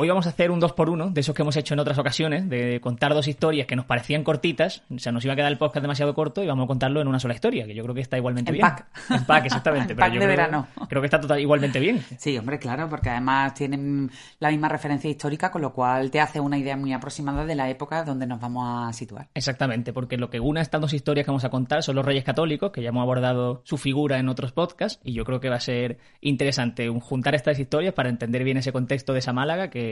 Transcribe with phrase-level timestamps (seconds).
[0.00, 1.98] Hoy vamos a hacer un 2 por 1 de esos que hemos hecho en otras
[1.98, 5.50] ocasiones, de contar dos historias que nos parecían cortitas, o sea, nos iba a quedar
[5.50, 7.96] el podcast demasiado corto y vamos a contarlo en una sola historia, que yo creo
[7.96, 8.60] que está igualmente En bien.
[8.68, 8.86] pack.
[9.10, 9.92] En pack, exactamente.
[9.94, 10.68] En pero pack yo de creo- verano.
[10.88, 12.00] Creo que está total, igualmente bien.
[12.16, 14.08] Sí, hombre, claro, porque además tienen
[14.38, 17.68] la misma referencia histórica, con lo cual te hace una idea muy aproximada de la
[17.68, 19.26] época donde nos vamos a situar.
[19.34, 22.04] Exactamente, porque lo que une a estas dos historias que vamos a contar son los
[22.04, 25.48] reyes católicos, que ya hemos abordado su figura en otros podcasts, y yo creo que
[25.48, 29.32] va a ser interesante un- juntar estas historias para entender bien ese contexto de esa
[29.32, 29.87] Málaga que,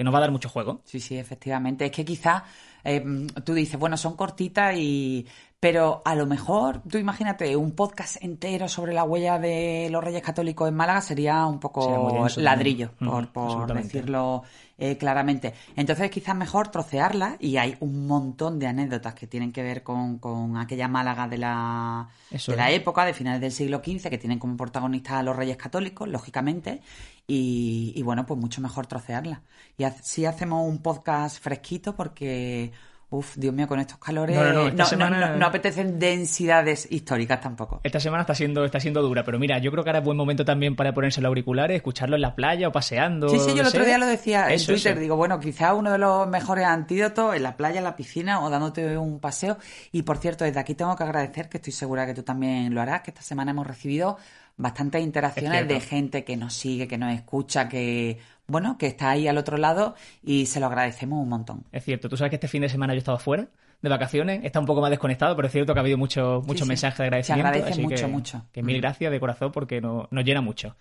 [0.00, 0.80] que nos va a dar mucho juego.
[0.84, 1.84] Sí, sí, efectivamente.
[1.84, 2.44] Es que quizá
[2.84, 3.04] eh,
[3.44, 5.26] tú dices, bueno, son cortitas y...
[5.60, 10.22] Pero a lo mejor, tú imagínate, un podcast entero sobre la huella de los Reyes
[10.22, 14.42] Católicos en Málaga sería un poco Sería muy denso ladrillo, por, por decirlo
[14.82, 15.52] eh, claramente.
[15.76, 20.18] Entonces quizás mejor trocearla y hay un montón de anécdotas que tienen que ver con,
[20.18, 24.16] con aquella Málaga de la, Eso de la época, de finales del siglo XV, que
[24.16, 26.80] tienen como protagonistas a los Reyes Católicos, lógicamente,
[27.26, 29.42] y, y bueno, pues mucho mejor trocearla.
[29.76, 32.72] Y así hacemos un podcast fresquito porque,
[33.10, 35.98] uff, Dios mío, con estos calores No, no, no, esta no, semana- no- no apetecen
[35.98, 37.80] densidades históricas tampoco.
[37.82, 40.16] Esta semana está siendo, está siendo dura, pero mira, yo creo que ahora es buen
[40.16, 43.28] momento también para ponerse los auriculares, escucharlo en la playa o paseando.
[43.28, 45.00] Sí, sí, yo el otro día lo decía en Twitter, eso.
[45.00, 48.50] digo, bueno, quizá uno de los mejores antídotos en la playa, en la piscina o
[48.50, 49.58] dándote un paseo.
[49.92, 52.80] Y por cierto, desde aquí tengo que agradecer, que estoy segura que tú también lo
[52.80, 54.18] harás, que esta semana hemos recibido
[54.56, 58.18] bastantes interacciones Es de gente que nos sigue, que nos escucha, que,
[58.50, 61.64] bueno, que está ahí al otro lado y se lo agradecemos un montón.
[61.72, 63.48] Es cierto, tú sabes que este fin de semana yo he estado fuera
[63.82, 66.66] de vacaciones, está un poco más desconectado, pero es cierto que ha habido muchos muchos
[66.66, 66.68] sí.
[66.68, 67.48] mensajes de Se agradecimiento.
[67.48, 68.46] agradece así mucho, que, mucho.
[68.52, 68.80] Que mil Mm.
[68.82, 70.76] gracias de corazón porque no- nos llena mucho.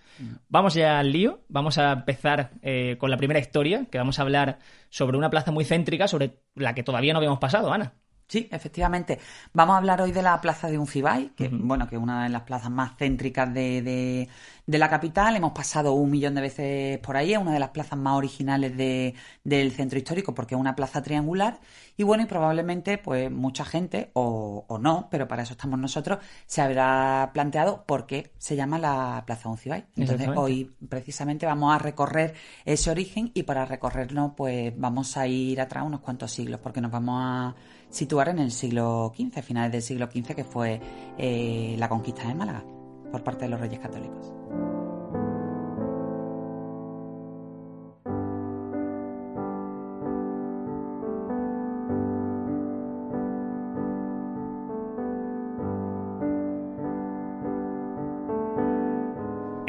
[0.50, 4.24] Vamos ya al lío, vamos a empezar eh, con la primera historia, que vamos a
[4.24, 4.60] hablar
[4.90, 7.94] sobre una plaza muy céntrica, sobre la que todavía no habíamos pasado, Ana.
[8.32, 9.18] Sí, efectivamente.
[9.54, 12.30] Vamos a hablar hoy de la plaza de Uncibay, que bueno, que es una de
[12.30, 14.30] las plazas más céntricas de, de-
[14.68, 15.36] de la capital.
[15.36, 18.78] Hemos pasado un millón de veces por ahí, es una de las plazas más originales
[18.78, 21.60] de- del centro histórico, porque es una plaza triangular.
[21.98, 26.20] Y bueno, y probablemente, pues, mucha gente, o, o no, pero para eso estamos nosotros,
[26.46, 29.86] se habrá planteado por qué se llama la plaza Uncibay.
[29.98, 30.40] Entonces, Exactamente.
[30.40, 35.84] hoy precisamente vamos a recorrer ese origen y para recorrerlo, pues, vamos a ir atrás
[35.84, 37.56] unos cuantos siglos, porque nos vamos a
[37.90, 40.80] situar en el siglo XV, finales del siglo XV, que fue
[41.18, 42.64] eh, la conquista de Málaga
[43.12, 44.34] por parte de los reyes católicos.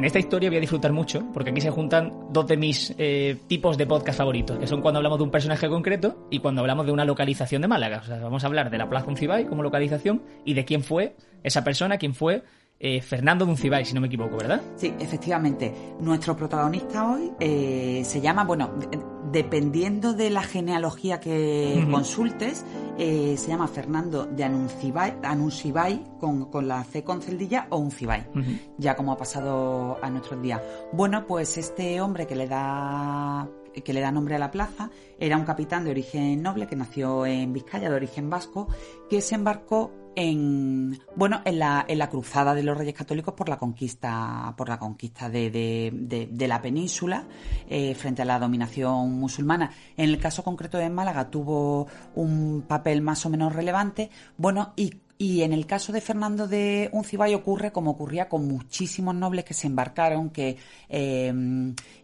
[0.01, 3.37] En esta historia voy a disfrutar mucho, porque aquí se juntan dos de mis eh,
[3.47, 6.87] tipos de podcast favoritos, que son cuando hablamos de un personaje concreto y cuando hablamos
[6.87, 7.99] de una localización de Málaga.
[8.03, 11.17] O sea, vamos a hablar de la Plaza Uncibay como localización y de quién fue
[11.43, 12.43] esa persona, quién fue
[12.83, 14.63] eh, Fernando de Uncibay, si no me equivoco, ¿verdad?
[14.77, 15.75] Sí, efectivamente.
[16.01, 18.99] Nuestro protagonista hoy eh, se llama, bueno, de-
[19.33, 22.65] dependiendo de la genealogía que consultes,
[22.99, 28.23] eh, se llama Fernando de Anuncibay, Anuncibay con, con la C con celdilla o Uncibay.
[28.35, 28.51] Ujú.
[28.79, 30.63] ya como ha pasado a nuestros días.
[30.93, 33.47] Bueno, pues este hombre que le da
[33.85, 37.27] que le da nombre a la plaza era un capitán de origen noble que nació
[37.27, 38.69] en Vizcaya, de origen vasco,
[39.09, 43.49] que se embarcó en bueno en la, en la cruzada de los Reyes Católicos por
[43.49, 47.27] la conquista por la conquista de, de- de- la península
[47.69, 49.71] eh, frente a la dominación musulmana.
[49.97, 54.11] En el caso concreto de Málaga tuvo un papel más o menos relevante.
[54.37, 59.15] Bueno y y en el caso de Fernando de Uncibay ocurre como ocurría con muchísimos
[59.15, 60.57] nobles que se embarcaron, que
[60.89, 61.31] eh,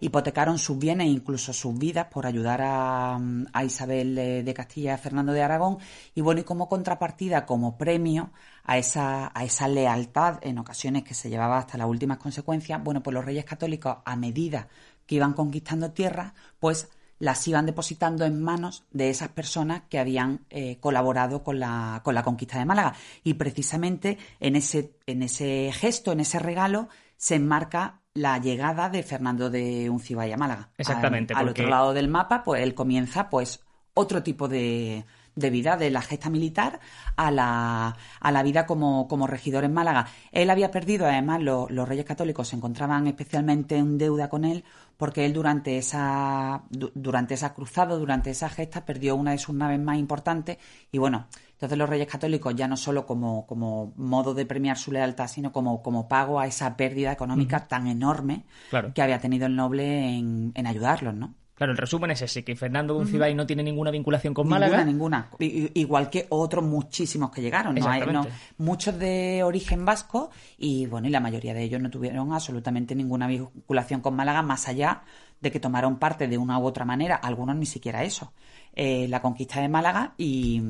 [0.01, 3.19] hipotecaron sus bienes e incluso sus vidas por ayudar a,
[3.55, 5.79] a Isabel de, Castilla y a Fernando de Aragón.
[6.15, 8.33] Y bueno, y como contrapartida, como premio
[8.65, 13.03] a esa, a esa lealtad en ocasiones que se llevaba hasta las últimas consecuencias, bueno,
[13.03, 14.69] pues los reyes católicos, a medida
[15.07, 20.45] que iban conquistando tierras, pues las iban depositando en manos de esas personas que habían
[20.51, 22.95] eh, colaborado con la, con la conquista de Málaga.
[23.25, 29.03] Y precisamente en ese, en ese gesto, en ese regalo, se enmarca la llegada de
[29.03, 30.71] Fernando de Uncibay a Málaga.
[30.77, 33.61] Exactamente, Al, al porque- otro lado del mapa, pues él comienza pues
[33.95, 36.81] otro tipo de, de vida, de la gesta militar
[37.17, 40.07] a la, a la vida como, como regidor en Málaga.
[40.33, 44.65] Él había perdido, además, lo- los reyes católicos se encontraban especialmente en deuda con él
[44.97, 49.55] porque él durante esa, du- durante esa cruzada, durante esa gesta, perdió una de sus
[49.55, 50.59] naves más importantes
[50.93, 54.93] y bueno, entonces los reyes católicos ya no solo como, como modo de premiar su
[54.93, 58.93] lealtad, sino como, como pago a esa pérdida económica tan enorme Claro.
[58.95, 61.35] que había tenido el noble en, en ayudarlos, ¿no?
[61.57, 64.67] Claro, el resumen es ese, que Fernando de Uncibay no tiene ninguna vinculación con ninguna,
[64.67, 64.85] Málaga.
[64.85, 67.75] Ninguna, Igual que otros muchísimos que llegaron.
[67.75, 67.89] ¿no?
[67.89, 68.27] Hay, no,
[68.59, 73.27] muchos de origen vasco y bueno, y la mayoría de ellos no tuvieron absolutamente ninguna
[73.27, 75.05] vinculación con Málaga más allá
[75.41, 78.35] de que tomaron parte de una u otra manera, algunos ni siquiera eso,
[78.75, 80.61] eh, la conquista de Málaga y,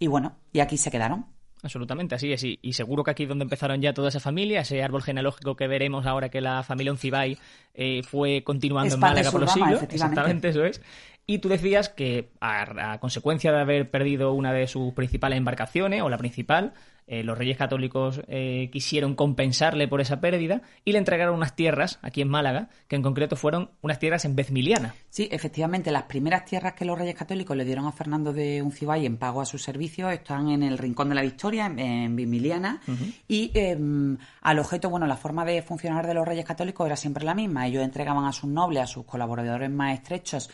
[0.00, 1.26] y bueno, y aquí se quedaron.
[1.62, 2.42] Absolutamente, así es.
[2.44, 5.66] Y, seguro que aquí es donde empezaron ya toda esa familia, ese árbol genealógico que
[5.66, 7.36] veremos ahora que la familia Oncibay
[7.74, 9.82] eh, fue continuando en Málaga por los siglos.
[9.82, 10.80] Exactamente, eso es.
[11.26, 16.08] Y tú decías que a, consecuencia de haber perdido una de sus principales embarcaciones, o
[16.08, 16.74] la principal,
[17.12, 21.98] eh, los reyes católicos eh, quisieron compensarle por esa pérdida y le entregaron unas tierras
[22.02, 24.94] aquí en Málaga, que en concreto fueron unas tierras en Bezmiliana.
[25.08, 29.06] Sí, efectivamente, las primeras tierras que los reyes católicos le dieron a Fernando de Uncibay
[29.06, 32.80] en pago a sus servicios están en el Rincón de la Victoria, en, Bezmiliana,
[33.26, 37.24] y em, al objeto, bueno, la forma de funcionar de los reyes católicos era siempre
[37.24, 37.66] la misma.
[37.66, 40.48] Ellos entregaban a sus nobles, a sus colaboradores más estrechos,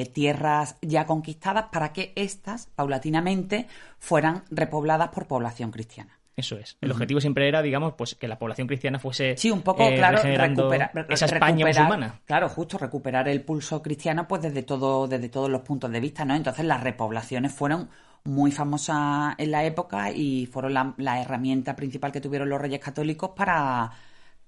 [0.00, 3.66] eh, tierras ya conquistadas para que éstas, paulatinamente,
[3.98, 6.18] fueran repobladas por población cristiana.
[6.34, 6.78] Eso es.
[6.80, 9.36] El objetivo siempre era, digamos, pues que la población cristiana fuese.
[9.36, 12.20] Sí, un poco, eh, claro, recuperar, esa España musulmana.
[12.24, 16.24] Claro, justo recuperar el pulso cristiano, pues desde todo, desde todos los puntos de vista,
[16.24, 16.34] ¿no?
[16.34, 17.90] Entonces las repoblaciones fueron
[18.24, 23.32] muy famosas en la época y fueron la, herramienta principal que tuvieron los reyes católicos
[23.36, 23.90] para,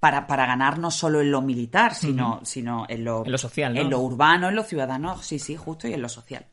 [0.05, 3.75] para, para ganar no solo en lo militar, sino, sino en lo, en lo social,
[3.75, 6.45] En lo urbano, en lo ciudadano, sí, sí, justo, y en lo social.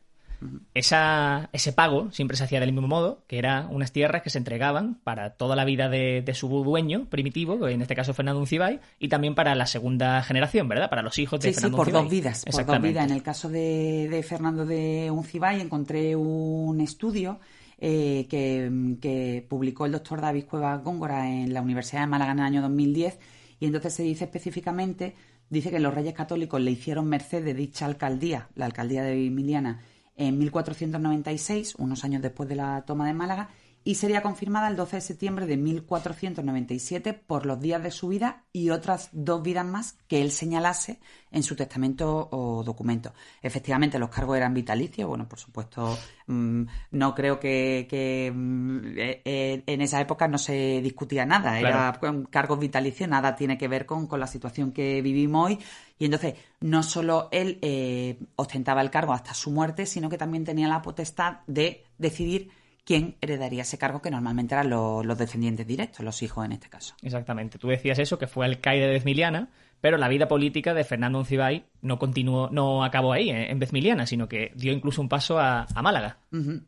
[0.72, 4.38] Esa, ese pago siempre se hacía del mismo modo, que eran unas tierras que se
[4.38, 9.08] entregaban para toda la vida de, su dueño primitivo, en este caso Fernando Uncibay, y
[9.08, 10.88] también para la segunda generación, ¿verdad?
[10.88, 13.04] Para los hijos de Fernando sí, por dos vidas, por dos vidas.
[13.04, 17.38] En el caso de, Fernando de Uncibay encontré un estudio
[17.84, 22.44] eh, que, publicó el doctor David Cuevas Góngora en la Universidad de Málaga en el
[22.46, 23.18] año 2010,
[23.62, 25.14] y entonces se dice específicamente,
[25.48, 29.82] dice que los reyes católicos le hicieron merced de dicha alcaldía, la alcaldía de Emiliana,
[30.16, 33.50] en 1496, unos años después de la toma de Málaga,
[33.84, 38.44] y sería confirmada el 12 de septiembre de 1497 por los días de su vida
[38.52, 41.00] y otras dos vidas más que él señalase
[41.30, 43.12] en su testamento o documento.
[43.40, 45.08] Efectivamente, los cargos eran vitalicios.
[45.08, 46.62] Bueno, por supuesto, mm,
[46.92, 51.58] no creo que, mm, eh, eh, en esa época no se discutía nada.
[51.58, 51.98] Era
[52.30, 55.58] cargos vitalicios, nada tiene que ver con, con la situación que vivimos hoy.
[55.98, 60.44] Y entonces, no solo él eh, ostentaba el cargo hasta su muerte, sino que también
[60.44, 62.50] tenía la potestad de decidir
[62.84, 66.94] quién heredaría ese cargo que normalmente eran los, descendientes directos, los hijos en este caso.
[67.02, 67.58] Exactamente.
[67.58, 69.50] Tú decías eso, que fue alcaide de Bezmiliana,
[69.80, 74.28] pero la vida política de Fernando Uncibay no continuó, no acabó ahí, en Bezmiliana, sino
[74.28, 76.18] que dio incluso un paso a, Málaga.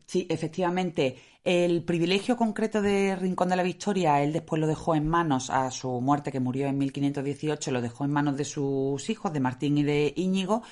[0.05, 1.15] Sí, efectivamente.
[1.45, 5.69] El privilegio concreto de Rincón de la Victoria, él después lo dejó en manos, a
[5.69, 9.77] su muerte que murió en 1518, lo dejó en manos de sus hijos, de Martín
[9.77, 10.63] y de Íñigo,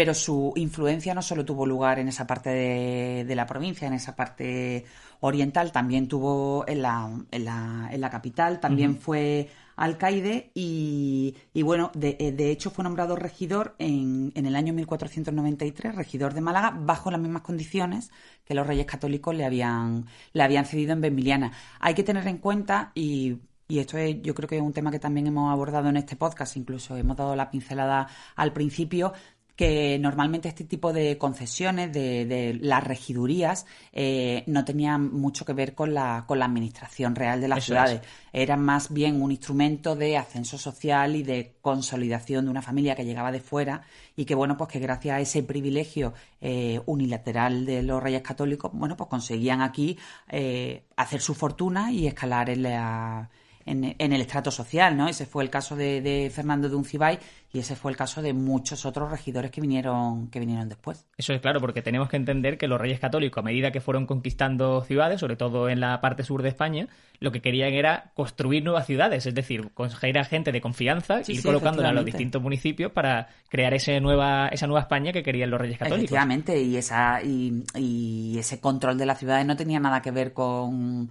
[0.00, 4.16] pero su influencia no solo tuvo lugar en esa parte de, la provincia, en esa
[4.16, 4.86] parte
[5.20, 11.60] oriental, también tuvo en la, en la, en la capital, también fue alcaide y, y
[11.60, 16.40] bueno, de, eh, de, hecho fue nombrado regidor en, en el año 1493, regidor de
[16.40, 18.10] Málaga, bajo las mismas condiciones
[18.46, 21.52] que los reyes católicos le habían, le habían cedido en Benviliana.
[21.78, 23.36] Hay que tener en cuenta, y
[23.70, 26.16] y esto es, yo creo que es un tema que también hemos abordado en este
[26.16, 29.12] podcast, incluso hemos dado la pincelada al principio,
[29.56, 35.74] que normalmente este tipo de concesiones de, las regidurías eh, no tenían mucho que ver
[35.74, 38.00] con la, con la administración real de las ciudades.
[38.32, 43.04] Eran más bien un instrumento de ascenso social y de consolidación de una familia que
[43.04, 43.82] llegaba de fuera
[44.16, 48.70] y que, bueno, pues que gracias a ese privilegio eh, unilateral de los reyes católicos,
[48.72, 53.30] bueno, pues conseguían aquí eh, hacer su fortuna y escalar en la
[53.66, 55.08] en, el estrato social, ¿no?
[55.08, 57.18] Ese fue el caso de, Fernando de Uncibay
[57.52, 61.04] y ese fue el caso de muchos otros regidores que vinieron, que vinieron después.
[61.16, 64.06] Eso es claro, porque tenemos que entender que los reyes católicos, a medida que fueron
[64.06, 66.86] conquistando ciudades, sobre todo en la parte sur de España,
[67.18, 71.32] lo que querían era construir nuevas ciudades, es decir, conseguir a gente de confianza, y
[71.32, 75.50] ir colocándola a los distintos municipios para crear esa nueva, esa nueva España que querían
[75.50, 76.04] los reyes católicos.
[76.04, 80.32] Efectivamente, y, esa, y, y ese control de las ciudades no tenía nada que ver
[80.32, 81.10] con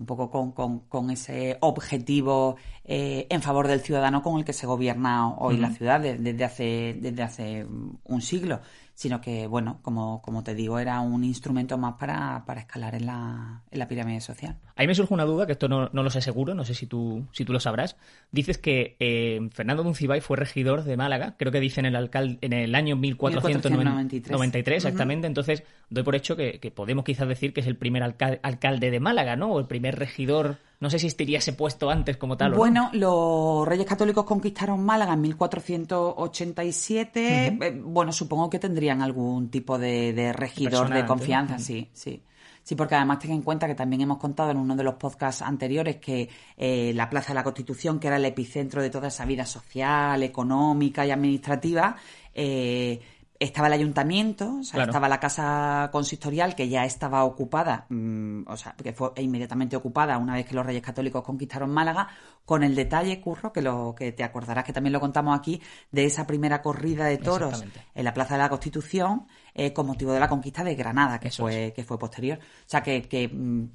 [0.00, 4.66] un poco con, con, ese objetivo eh, en favor del ciudadano con el que se
[4.66, 7.66] gobierna hoy la ciudad desde, hace, desde hace
[8.04, 8.60] un siglo
[9.00, 13.06] sino que, bueno, como, como te digo, era un instrumento más para, para escalar en
[13.06, 14.58] la, en la pirámide social.
[14.76, 16.84] Ahí me surge una duda, que esto no, no lo sé seguro, no sé si
[16.84, 17.96] tú, si tú lo sabrás.
[18.30, 22.36] Dices que eh, Fernando Duncibay fue regidor de Málaga, creo que dice en el, alcalde,
[22.42, 27.66] en el año 1493, exactamente, entonces doy por hecho que, podemos quizás decir que es
[27.66, 29.50] el primer alcalde de Málaga, ¿no?
[29.50, 32.54] O el primer regidor No sé si existiría ese puesto antes como tal.
[32.54, 37.46] Bueno, los reyes católicos conquistaron Málaga en 1487.
[37.46, 42.22] Eh, bueno, supongo que tendrían algún tipo de, regidor de confianza, sí, sí.
[42.62, 45.42] Sí, porque además ten en cuenta que también hemos contado en uno de los podcasts
[45.42, 49.24] anteriores que eh, la Plaza de la Constitución, que era el epicentro de toda esa
[49.24, 51.96] vida social, económica y administrativa,
[52.34, 53.00] eh,
[53.40, 58.56] estaba el ayuntamiento, o sea, estaba la casa consistorial que ya estaba ocupada, mm, o
[58.58, 62.08] sea, que fue inmediatamente ocupada una vez que los Reyes Católicos conquistaron Málaga,
[62.44, 66.04] con el detalle, Curro, que lo que te acordarás que también lo contamos aquí, de
[66.04, 70.20] esa primera corrida de toros en la Plaza de la Constitución, eh, con motivo de
[70.20, 72.38] la conquista de Granada, que fue, que fue posterior.
[72.38, 73.70] O sea, que, que mm,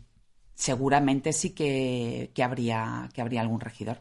[0.54, 4.00] seguramente sí que, que, habría, que habría algún regidor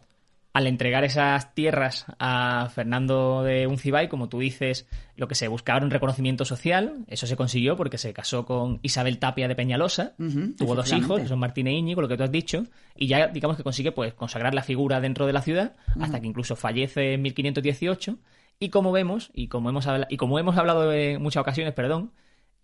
[0.54, 5.78] al entregar esas tierras a Fernando de Uncibay, como tú dices, lo que se buscaba
[5.78, 7.04] era un reconocimiento social.
[7.08, 10.14] Eso se consiguió porque se casó con Isabel Tapia de Peñalosa,
[10.56, 13.26] tuvo dos hijos, que son Martín e Íñigo, lo que tú has dicho, y ya
[13.26, 17.14] digamos que consigue pues consagrar la figura dentro de la ciudad, hasta que incluso fallece
[17.14, 18.16] en 1518.
[18.60, 22.12] Y como vemos, y como hemos, y como hemos hablado en muchas ocasiones, perdón,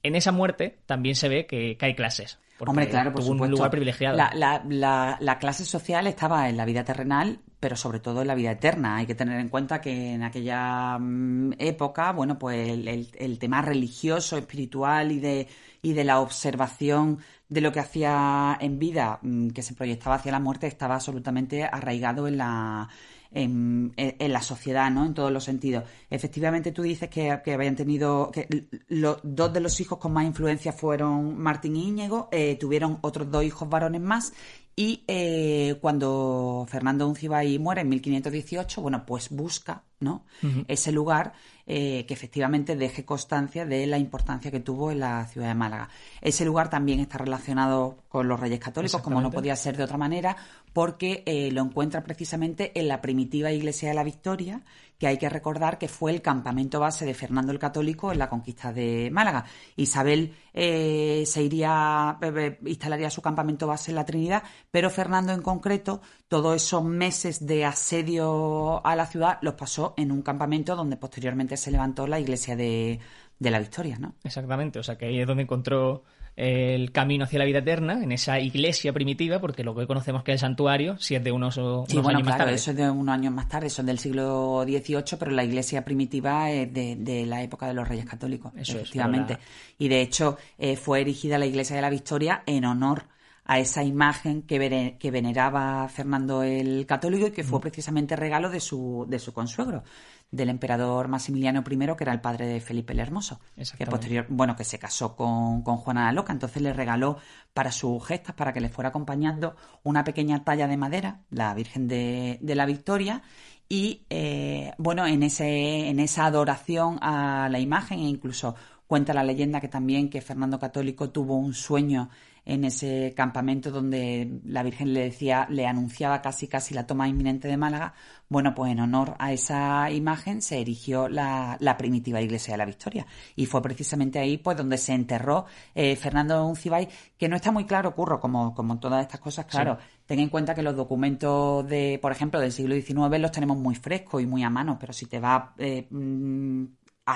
[0.05, 2.39] en esa muerte también se ve que, hay clases.
[2.61, 4.17] Hombre, claro, por tuvo un lugar privilegiado.
[4.17, 8.97] la, clase social estaba en la vida terrenal, pero sobre todo en la vida eterna.
[8.97, 14.39] Hay que tener en cuenta que en aquella mm, época, bueno, pues el, tema religioso,
[14.39, 15.47] espiritual y de,
[15.83, 20.33] y de la observación de lo que hacía en vida, mm, que se proyectaba hacia
[20.33, 22.89] la muerte, estaba absolutamente arraigado en la,
[23.33, 25.05] en, la sociedad, ¿no?
[25.05, 25.85] En todos los sentidos.
[26.09, 30.73] Efectivamente, tú dices que, habían tenido, que los dos de los hijos con más influencia
[30.73, 34.33] fueron Martín y Íñigo, eh, tuvieron otros dos hijos varones más
[34.81, 40.25] y eh, cuando Fernando Uncibay muere en 1518, bueno, pues busca ¿no?
[40.67, 41.35] ese lugar
[41.67, 45.89] eh, que efectivamente deje constancia de la importancia que tuvo en la ciudad de Málaga.
[46.21, 49.97] Ese lugar también está relacionado con los Reyes Católicos, como no podía ser de otra
[49.97, 50.37] manera,
[50.73, 54.63] porque eh, lo encuentra precisamente en la primitiva iglesia de la Victoria,
[54.99, 58.29] que hay que recordar que fue el campamento base de Fernando el Católico en la
[58.29, 59.47] conquista de Málaga.
[59.77, 65.41] Isabel eh, se iría, eh, instalaría su campamento base en la Trinidad, pero Fernando en
[65.41, 70.97] concreto, todos esos meses de asedio a la ciudad los pasó en un campamento donde
[70.97, 73.01] posteriormente se levantó la iglesia de,
[73.39, 74.15] de la Victoria, ¿no?
[74.25, 76.03] Exactamente, o sea que ahí es donde encontró
[76.37, 80.33] el camino hacia la vida eterna en esa iglesia primitiva, porque lo que conocemos que
[80.33, 83.15] es el santuario, si es de unos, unos sí, bueno, claro, Eso es de unos
[83.15, 87.43] años más tarde, eso es del siglo XVIII, pero la iglesia primitiva es de, la
[87.43, 89.39] época de los Reyes Católicos, eso efectivamente.
[89.79, 93.05] Y de hecho eh, fue erigida la iglesia de la Victoria en honor
[93.51, 98.61] a esa imagen que, que veneraba Fernando el Católico y que fue precisamente regalo de
[98.61, 99.83] su, de su consuegro
[100.31, 103.41] del emperador Maximiliano I, que era el padre de Felipe el Hermoso,
[103.77, 107.17] que posterior, bueno, que se casó con, con Juana la Loca, entonces le regaló
[107.53, 111.89] para sus gestas, para que le fuera acompañando, una pequeña talla de madera, la Virgen
[111.89, 113.21] de, la Victoria,
[113.69, 118.55] y eh, bueno, en, ese, en esa adoración a la imagen, e incluso
[118.87, 122.11] cuenta la leyenda que también que Fernando Católico tuvo un sueño
[122.51, 127.47] en ese campamento donde la Virgen le decía, le anunciaba casi casi la toma inminente
[127.47, 127.95] de Málaga,
[128.29, 133.07] bueno, pues en honor a esa imagen se erigió la, primitiva iglesia de la Victoria.
[133.37, 137.67] Y fue precisamente ahí pues donde se enterró eh, Fernando Uncibay, que no está muy
[137.67, 139.79] claro, Curro, como, como todas estas cosas, claro.
[140.05, 143.77] Ten en cuenta que los documentos de, por ejemplo, del siglo XIX los tenemos muy
[143.77, 145.87] frescos y muy a mano, pero si te va eh,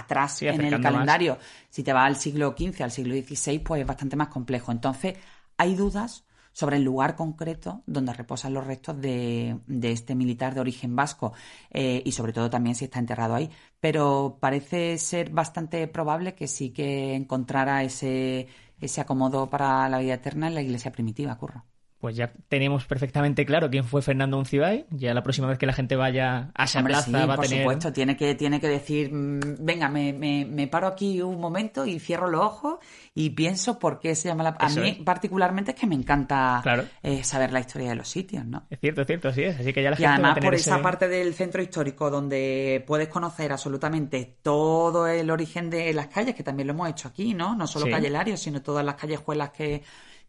[0.01, 1.39] atrás en el calendario.
[1.71, 4.73] Si te vas al siglo XV, al siglo XVI, pues es bastante más complejo.
[4.73, 5.17] Entonces,
[5.57, 10.95] hay dudas sobre el lugar concreto donde reposan los restos de, este militar de origen
[10.95, 11.33] vasco
[11.71, 13.51] eh, y sobre todo también si está enterrado ahí.
[13.81, 18.47] Pero parece ser bastante probable que sí que encontrara ese,
[18.81, 21.65] ese acomodo para la vida eterna en la iglesia primitiva, Curro
[22.01, 24.85] pues ya tenemos perfectamente claro quién fue Fernando Uncibay.
[24.91, 27.37] Ya la próxima vez que la gente vaya a esa plaza va a tener...
[27.37, 31.87] por supuesto, tiene que, tiene que decir, mm, venga, me, me, paro aquí un momento
[31.87, 32.79] y cierro los ojos
[33.15, 34.57] y pienso por qué se llama la...
[34.59, 36.63] A mí particularmente es que me encanta
[37.03, 38.67] eh, saber la historia de los sitios, ¿no?
[38.69, 39.59] Es cierto, es cierto, así es.
[39.59, 43.51] Así que ya la y además por esa parte del centro histórico donde puedes conocer
[43.51, 47.55] absolutamente todo el origen de las calles, que también lo hemos hecho aquí, ¿no?
[47.55, 49.83] No solo Calle Lario, sino todas las callejuelas que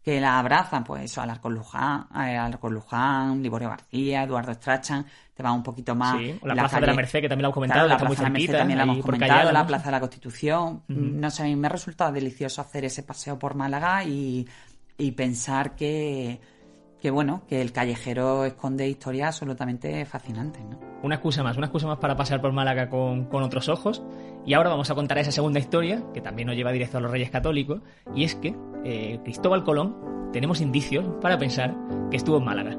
[0.06, 5.42] que la abrazan, pues eso, Alarcón Luján, eh, Alarcón Luján, Liborio García, Eduardo Strachan, te
[5.42, 6.16] va un poquito más.
[6.16, 8.30] Sí, la, Plaza de la Merced, que también la hemos comentado, la Plaza de la
[8.30, 10.82] Merced también la hemos comentado, la Plaza de la Constitución.
[10.86, 14.46] No sé, a mí me ha resultado delicioso hacer ese paseo por Málaga y,
[14.96, 16.40] y pensar que
[17.00, 20.80] que bueno, que el callejero esconde historias absolutamente fascinantes, ¿no?
[21.02, 24.02] Una excusa más, una excusa más para pasar por Málaga con, otros ojos.
[24.46, 27.10] Y ahora vamos a contar esa segunda historia, que también nos lleva directo a los
[27.10, 27.80] Reyes Católicos,
[28.14, 28.56] y es que
[28.88, 29.96] eh, Cristóbal Colón,
[30.32, 31.74] tenemos indicios para pensar
[32.08, 32.70] que estuvo en Málaga.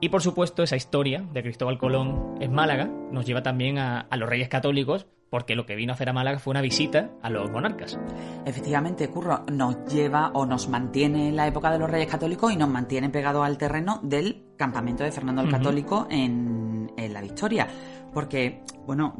[0.00, 4.28] Y por supuesto esa historia de Cristóbal Colón en Málaga nos lleva también a los
[4.28, 7.50] Reyes Católicos, porque lo que vino a hacer a Málaga fue una visita a los
[7.50, 7.98] monarcas.
[8.44, 12.56] Efectivamente, Curro, nos lleva o nos mantiene en la época de los Reyes Católicos y
[12.56, 15.50] nos mantiene pegados al terreno del campamento de Fernando el.
[15.50, 17.66] Católico en, en la Victoria.
[18.14, 19.14] Porque, bueno,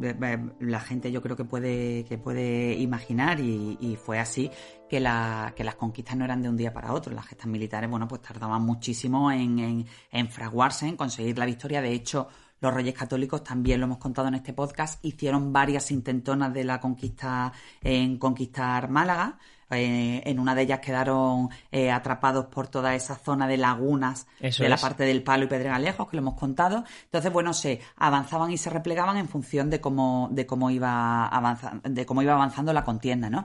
[0.60, 4.50] la gente yo creo que puede, que puede imaginar, y, y fue así,
[4.88, 7.12] que, la, que las conquistas no eran de un día para otro.
[7.12, 11.82] Las gestas militares, bueno, pues tardaban muchísimo en, en, en fraguarse, en conseguir la victoria.
[11.82, 12.28] De hecho,
[12.60, 16.80] los Reyes Católicos, también lo hemos contado en este podcast, hicieron varias intentonas de la
[16.80, 19.38] conquista en conquistar Málaga.
[19.68, 24.62] Eh, en una de ellas quedaron eh, atrapados por toda esa zona de lagunas Eso
[24.62, 24.80] de la es.
[24.80, 26.84] parte del Palo y Pedregalejos, que lo hemos contado.
[27.06, 31.88] Entonces, bueno, se avanzaban y se replegaban en función de cómo, de cómo iba avanzando,
[31.88, 33.44] de cómo iba avanzando la contienda, ¿no?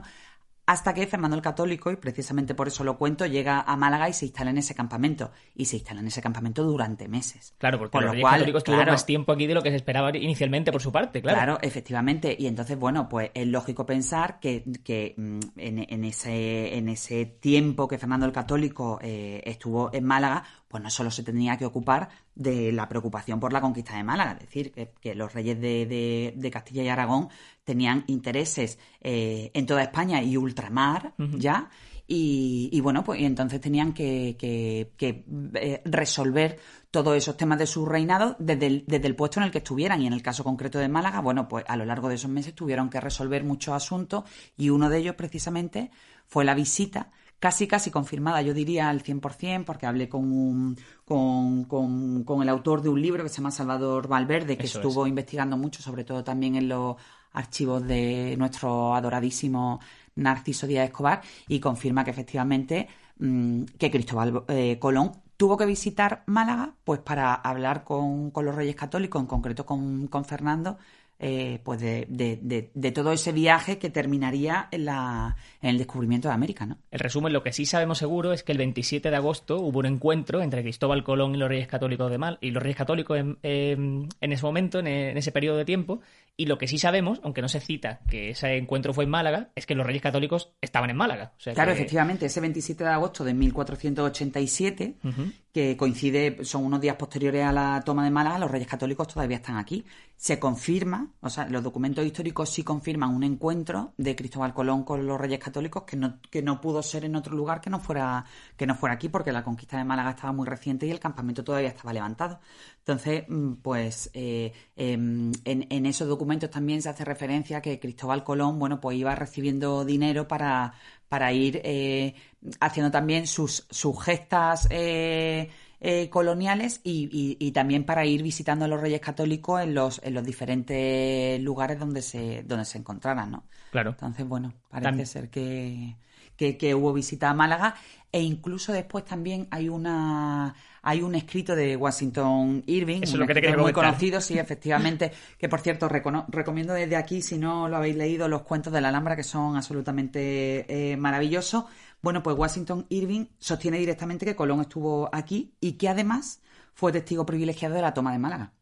[0.64, 4.12] Hasta que Fernando el Católico, y precisamente por eso lo cuento, llega a Málaga y
[4.12, 5.32] se instala en ese campamento.
[5.54, 7.54] Y se instala en ese campamento durante meses.
[7.58, 8.94] Claro, porque Por los lo reyes cual, católicos tuvieron claro.
[8.94, 11.36] más tiempo aquí de lo que se esperaba inicialmente por su parte, claro.
[11.36, 12.36] Claro, efectivamente.
[12.38, 17.26] Y entonces, bueno, pues es lógico pensar que, que, mm, en, en ese, en ese
[17.26, 21.66] tiempo que Fernando el Católico eh, estuvo en Málaga, pues no solo se tenía que
[21.66, 25.60] ocupar de la preocupación por la conquista de Málaga, es decir, que, que los reyes
[25.60, 27.28] de, de- de Castilla y Aragón
[27.62, 31.70] tenían intereses eh, en toda España y ultramar ya.
[32.08, 35.24] Y, y bueno, pues y entonces tenían que, que- que,
[35.54, 36.58] eh, resolver
[36.90, 40.02] todos esos temas de su reinado desde el, desde el puesto en el que estuvieran.
[40.02, 42.54] Y en el caso concreto de Málaga, bueno, pues a lo largo de esos meses
[42.54, 44.24] tuvieron que resolver muchos asuntos
[44.56, 45.90] y uno de ellos precisamente
[46.26, 47.12] fue la visita
[47.44, 52.48] casi casi confirmada, yo diría al 100%, porque hablé con, un, con, con- con el
[52.48, 56.04] autor de un libro que se llama Salvador Valverde, que Eso estuvo investigando mucho, sobre
[56.04, 56.96] todo también en los
[57.32, 59.80] archivos de nuestro adoradísimo
[60.14, 66.22] Narciso Díaz Escobar, y confirma que efectivamente mm, que Cristóbal eh, Colón tuvo que visitar
[66.26, 70.78] Málaga pues para hablar con, con los reyes católicos, en concreto con, con Fernando,
[71.24, 75.78] eh, pues de, de- de- de todo ese viaje que terminaría en, la, en el
[75.78, 76.78] descubrimiento de América, ¿no?
[76.90, 79.86] El resumen, lo que sí sabemos seguro es que el 27 de agosto hubo un
[79.86, 83.38] encuentro entre Cristóbal Colón y los Reyes Católicos de Mal y los Reyes Católicos en,
[83.42, 86.00] en- en ese momento, en, en ese periodo de tiempo.
[86.36, 89.50] Y lo que sí sabemos, aunque no se cita que ese encuentro fue en Málaga,
[89.54, 91.34] es que los Reyes Católicos estaban en Málaga.
[91.36, 95.22] O sea Claro, que- efectivamente, ese 27 de agosto de 1487, Ujú.
[95.52, 99.36] Que coincide, son unos días posteriores a la toma de Málaga, los reyes católicos todavía
[99.36, 99.84] están aquí.
[100.16, 105.06] Se confirma, o sea, los documentos históricos sí confirman un encuentro de Cristóbal Colón con
[105.06, 108.24] los reyes católicos que no, que no pudo ser en otro lugar que no fuera,
[108.56, 111.44] que no fuera aquí, porque la conquista de Málaga estaba muy reciente y el campamento
[111.44, 112.40] todavía estaba levantado.
[112.78, 118.24] Entonces, mm, pues eh, em, en, esos documentos también se hace referencia a que Cristóbal
[118.24, 120.72] Colón, bueno, pues iba recibiendo dinero para,
[121.08, 122.14] para ir eh,
[122.60, 125.50] haciendo también sus, sus gestas eh,
[125.80, 130.00] eh, coloniales y, y- y también para ir visitando a los reyes católicos en los,
[130.04, 133.44] en los diferentes lugares donde se, donde se encontraran, ¿no?
[133.70, 133.96] Claro.
[133.96, 135.96] Entonces, bueno, parece ser que,
[136.36, 137.74] que, que hubo visita a Málaga
[138.10, 143.26] e incluso después también hay una hay un escrito de Washington Irving, Eso es lo
[143.26, 143.72] que te muy comentar.
[143.72, 148.42] conocido, sí, efectivamente, que por cierto recomiendo desde aquí, si no lo habéis leído, los
[148.42, 151.64] cuentos de la Alhambra, que son absolutamente eh, maravillosos.
[152.02, 156.42] Bueno, pues Washington Irving sostiene directamente que Colón estuvo aquí y que además
[156.74, 158.54] fue testigo privilegiado de la toma de Málaga.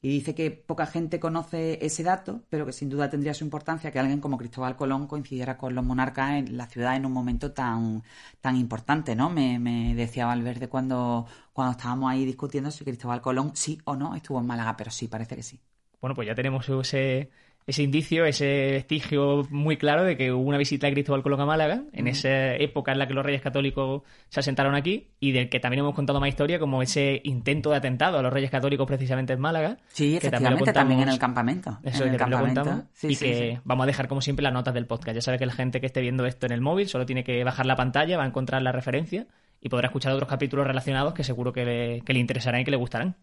[0.00, 3.90] Y dice que poca gente conoce ese dato, pero que sin duda tendría su importancia
[3.90, 7.52] que alguien como Cristóbal Colón coincidiera con los monarcas en la ciudad en un momento
[7.52, 8.04] tan,
[8.40, 9.28] tan importante, ¿no?
[9.28, 14.14] Me, me decía Valverde cuando, cuando estábamos ahí discutiendo si Cristóbal Colón sí o no
[14.14, 15.60] estuvo en Málaga, pero sí, parece que sí.
[16.00, 17.30] Bueno, pues ya tenemos ese,
[17.68, 21.46] ese indicio, ese vestigio muy claro de que hubo una visita de Cristóbal Colón a
[21.46, 25.48] Málaga, en esa época en la que los reyes católicos se asentaron aquí, y del
[25.50, 28.86] que también hemos contado más historia, como ese intento de atentado a los reyes católicos
[28.86, 29.76] precisamente en Málaga.
[29.88, 31.78] Sí, que también lo efectivamente, también, en contamos- el campamento.
[31.84, 32.84] Eso en que el también lo contamos.
[32.94, 33.60] Sí, y sí, que sí.
[33.64, 35.14] vamos a dejar, como siempre, las notas del podcast.
[35.14, 37.44] Ya sabe que la gente que esté viendo esto en el móvil solo tiene que
[37.44, 39.26] bajar la pantalla, va a encontrar la referencia
[39.60, 42.70] y podrá escuchar otros capítulos relacionados que seguro que le, que le interesarán y que
[42.70, 43.16] le gustarán.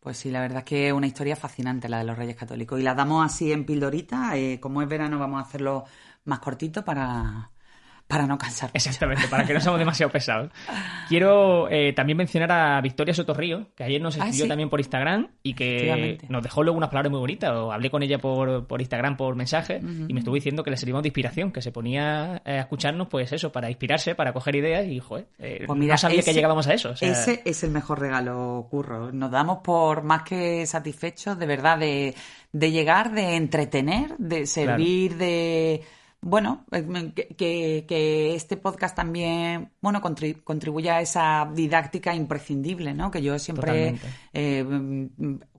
[0.00, 2.78] Pues sí, la verdad es que es una historia fascinante la de los Reyes Católicos.
[2.78, 4.36] Y la damos así en pildorita.
[4.36, 5.84] eh, como es verano, vamos a hacerlo
[6.24, 7.50] más cortito para,
[8.08, 8.70] para no cansar.
[8.72, 10.50] Exactamente, para que no seamos demasiado pesados.
[11.08, 14.48] Quiero eh, también mencionar a Victoria Sotorrío, que ayer nos Ah, escribió sí.
[14.48, 17.50] también por Instagram y que nos dejó luego unas palabras muy bonitas.
[17.52, 20.76] O hablé con ella por, por Instagram, por mensaje, y me estuvo diciendo que le
[20.78, 24.56] servimos de inspiración, que se ponía eh, a escucharnos, pues eso, para inspirarse, para coger
[24.56, 26.90] ideas y, joder, eh, Pues mira, no sabía ese- que llegábamos a eso.
[26.90, 29.12] o sea, Ese es el mejor regalo, Curro.
[29.12, 32.14] Nos damos por más que satisfechos, de verdad, de,
[32.52, 35.82] de llegar, de entretener, de servir de,
[36.20, 43.10] bueno, eh, que, que, este podcast también, bueno, contribuya a esa didáctica imprescindible, ¿no?
[43.10, 43.98] Que yo siempre,
[44.32, 44.64] eh,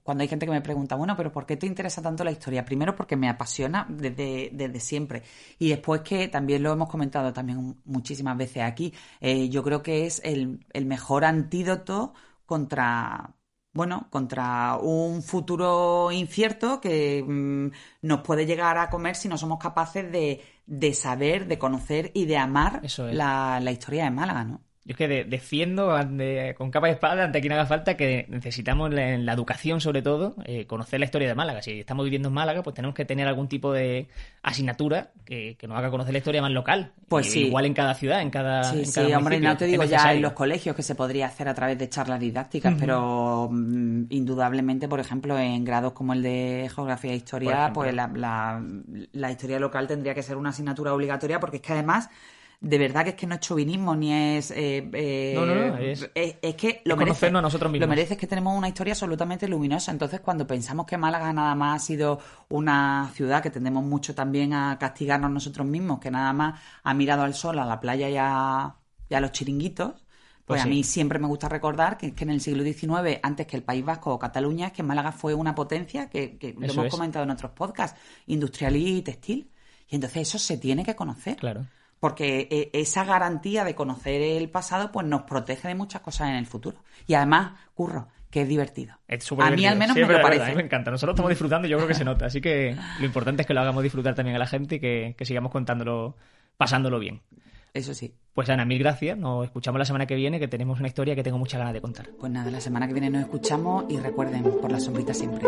[0.04, 2.66] cuando hay gente que me pregunta, bueno, pero ¿por qué te interesa tanto la historia?
[2.66, 5.24] Primero porque me apasiona desde, desde siempre.
[5.58, 10.06] Y después que también lo hemos comentado también muchísimas veces aquí, eh, yo creo que
[10.06, 12.14] es el, el mejor antídoto
[12.46, 13.36] contra
[13.74, 19.60] bueno, contra un futuro incierto que mm, nos puede llegar a comer si no somos
[19.60, 24.64] capaces de, de saber, de conocer y de amar la, la historia de Málaga, ¿no?
[24.90, 25.96] Yo es que defiendo
[26.58, 30.34] con capa y espada ante quien haga falta que necesitamos en la educación, sobre todo,
[30.46, 31.62] eh, conocer la historia de Málaga.
[31.62, 34.08] Si estamos viviendo en Málaga, pues tenemos que tener algún tipo de
[34.42, 36.92] asignatura que, nos haga conocer la historia más local.
[37.08, 37.42] Pues sí.
[37.42, 38.64] Igual en cada ciudad, en cada.
[38.64, 41.54] Sí, sí, hombre, no te digo ya en los colegios que se podría hacer a
[41.54, 47.12] través de charlas didácticas, pero mm, indudablemente, por ejemplo, en grados como el de Geografía
[47.12, 48.60] e Historia, pues la, la,
[49.12, 52.10] la historia local tendría que ser una asignatura obligatoria, porque es que además
[52.62, 54.52] de verdad que es que no es chauvinismo ni es.
[54.52, 57.28] Eh, eh, no, no, no, es, es, que lo merece.
[57.28, 57.88] a nosotros mismos.
[57.88, 59.92] Lo merece es que tenemos una historia absolutamente luminosa.
[59.92, 62.20] Entonces, cuando pensamos que Málaga nada más ha sido
[62.50, 67.24] una ciudad que tendemos mucho también a castigarnos nosotros mismos, que nada más ha mirado
[67.24, 68.76] al sol, a la playa y a,
[69.22, 69.92] los chiringuitos.
[69.94, 73.48] Pues, pues a mí siempre me gusta recordar que, que, en el siglo XIX, antes
[73.48, 76.74] que el País Vasco o Cataluña, es que Málaga fue una potencia que, que lo
[76.74, 79.50] hemos comentado en otros podcasts, industrial y textil.
[79.88, 81.38] Y entonces eso se tiene que conocer.
[81.38, 81.66] Claro
[82.00, 86.36] porque eh, esa garantía de conocer el pasado pues nos protege de muchas cosas en
[86.36, 86.84] el futuro.
[87.08, 88.96] Y además, curro, que es divertido.
[89.40, 90.56] a mí al menos me lo parece.
[90.56, 90.92] me encanta.
[90.92, 92.26] Nosotros estamos disfrutando y yo creo que se nota.
[92.26, 95.16] Así que lo importante es que lo hagamos disfrutar también a la gente y que,
[95.18, 96.16] que sigamos contándolo,
[96.58, 97.22] pasándolo bien.
[97.74, 98.14] Eso sí.
[98.34, 99.18] Pues Ana, mil gracias.
[99.18, 101.82] Nos escuchamos la semana que viene, que tenemos una historia que tengo muchas ganas de
[101.82, 102.10] contar.
[102.20, 105.48] Pues nada, la semana que viene nos escuchamos y recuerden, por la sombrita siempre.